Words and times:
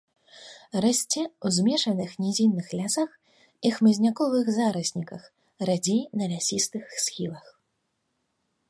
Расце 0.85 1.21
ў 1.25 1.47
змешаных 1.57 2.15
нізінных 2.25 2.67
лясах 2.79 3.11
і 3.69 3.73
хмызняковых 3.77 4.45
зарасніках, 4.57 5.23
радзей 5.71 6.01
на 6.23 6.33
лясістых 6.35 6.85
схілах. 7.07 7.45